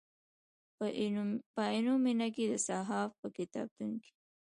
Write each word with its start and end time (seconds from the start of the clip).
په 1.55 1.63
عینومېنه 1.73 2.27
کې 2.35 2.45
د 2.47 2.53
صحاف 2.67 3.09
په 3.21 3.27
کتابتون 3.37 3.91
کې. 4.03 4.11